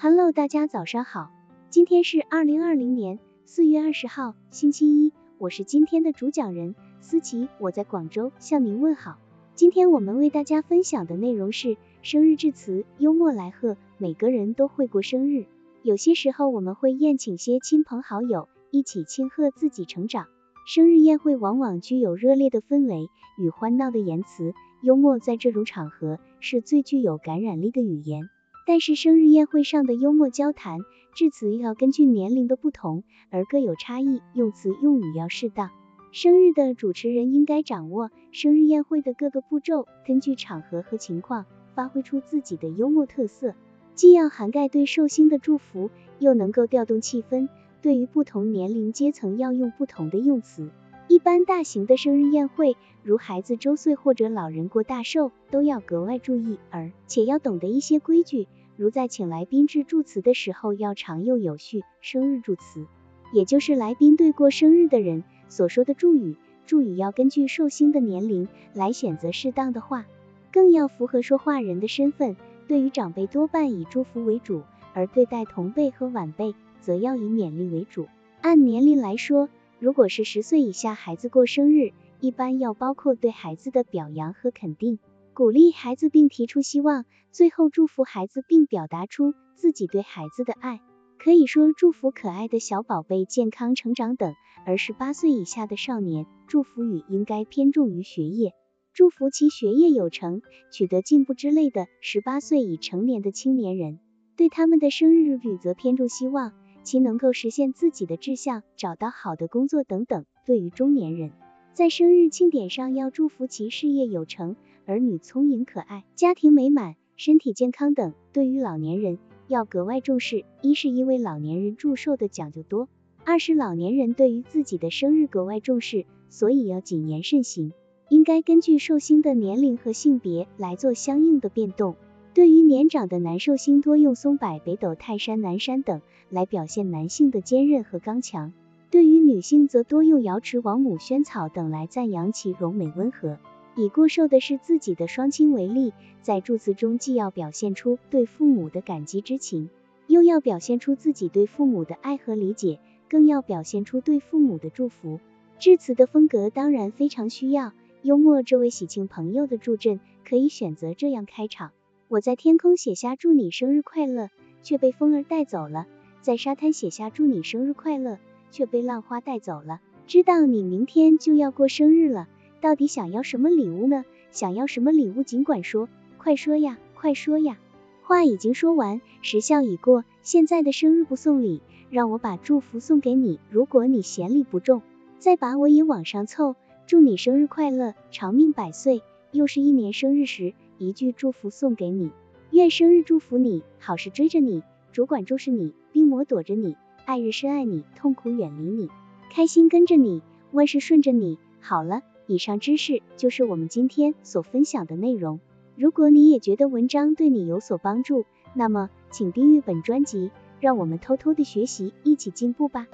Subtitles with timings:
[0.00, 1.32] Hello，大家早上好，
[1.70, 9.18] 今天是二零二零年四月二十号，星期一，我是今天的主讲人思琪，我在广州向您问好。
[9.56, 13.76] 今天我们为大家分享的内容是生日致辞，幽默来贺。
[13.96, 15.46] 每个人都会过生日，
[15.82, 20.28] 有些时候我们会宴请些亲朋好友，一起庆贺自己成长。
[20.64, 28.30] 生日宴会往往具有热烈的氛围与欢闹的言辞，幽默在这种场合是最具有感染力的语言。
[28.68, 30.80] 但是生日宴会上的幽默交谈、
[31.14, 35.70] 致辞要根据年龄的不同而各有差异，用词用语要适当。
[36.12, 43.54] 生日的主持人应该掌握生日宴会的各个步骤，根据场合和情况发挥出自己的幽默特色，
[43.94, 45.88] 既要涵盖对寿星的祝福，
[46.18, 47.48] 又能够调动气氛。
[47.80, 50.70] 对于不同年龄阶层要用不同的用词。
[51.08, 58.46] 一般大型的生日宴会，如孩子周岁或者老人过大寿，都要格外注意，而且要懂得一些规矩。
[58.76, 61.82] 如在请来宾致祝词的时候，要长幼有序。
[62.02, 62.86] 生日祝词，
[63.32, 70.04] 也就是来宾对过生日的人所说的祝语，祝语要根据寿星的年龄来选择适当的话，
[70.52, 72.36] 更要符合说话人的身份。
[72.66, 74.60] 对于长辈多半以祝福为主，
[74.92, 78.06] 而对待同辈和晚辈则要以勉励为主。
[78.42, 79.48] 按年龄来说，
[79.80, 84.98] 如果是十岁以下孩子过生日，一般要包括对孩子的表扬和肯定。
[85.34, 90.80] 鼓励孩子并提出希望，最后祝福孩子并表达出自己对孩子的爱，
[91.16, 94.34] 可以说祝福可爱的小宝贝健康成长等。
[94.66, 98.54] 而十八岁以下的少年，祝福语应该偏重于学业，
[98.92, 101.86] 祝福其学业有成、取得进步之类的。
[102.00, 104.00] 十八岁已成年的青年人，
[104.36, 106.52] 对他们的生日语则偏重希望
[106.88, 110.24] 其能够实现自己的志向，找到好的工作等等。
[110.46, 111.32] 对于中年人，
[111.74, 114.56] 在生日庆典上要祝福其事业有成。
[114.86, 118.14] 儿女聪颖可爱，家庭美满，身体健康等。
[118.32, 122.88] 对于老年人要格外重视，一是因为老年人祝寿的讲究多，
[123.22, 127.74] 二是老年人对于自己的生日格外重视，所以要谨言慎行，
[128.08, 131.96] 应该根据寿星的年龄和性别来做相应的变动。
[132.38, 138.52] 对于年长的男寿星，多用松柏、北斗、泰山、南山等来表现男性的坚韧和刚强；
[138.92, 143.38] 对于女性，则多用瑶池、王母、萱草等来赞扬其柔美温和。
[143.74, 149.68] 以过寿的是自己的双亲为例，在祝词中既要表现出对父母的感激之情，
[150.06, 152.78] 又要表现出自己对父母的爱和理解，
[153.08, 155.18] 更要表现出对父母的祝福。
[155.58, 157.72] 致辞的风格当然非常需要
[158.02, 158.44] 幽默。
[158.44, 161.72] 这位喜庆朋友的助阵可以选择这样开场：
[162.10, 164.30] 我在天空写下祝你生日快乐，
[164.62, 165.84] 却被风儿带走了；
[166.22, 168.18] 在沙滩写下祝你生日快乐，
[168.50, 169.82] 却被浪花带走了。
[170.06, 172.26] 知道你明天就要过生日了。
[172.62, 174.06] 到底想要什么礼物呢？
[174.30, 175.86] 想要什么礼物尽管说，
[176.16, 177.58] 快说呀，快说呀！
[178.02, 183.38] 话已经说完，时效已过，现在的生日不送礼，让我把祝福送给你。
[183.50, 184.80] 如果你嫌礼不重，
[185.18, 186.56] 再把我也往上凑。
[186.86, 189.02] 祝你生日快乐，长命百岁。
[189.30, 192.10] 又是一年生日时，一句祝福送给你，
[192.50, 194.62] 愿生日祝福你，好事追着你，
[194.92, 198.88] 主管注视你，病魔躲着你，爱人深爱你，痛苦远离你，
[199.30, 200.22] 开心跟着你，
[200.52, 201.38] 万事顺着你。
[201.60, 202.02] 好了。
[202.30, 205.40] 以上知识就是我们今天所分享的内容。
[205.76, 210.30] 如果你也觉得文章对你有所帮助，那么请订阅本专辑，
[210.60, 212.86] 让我们偷偷的学习，一起进步吧。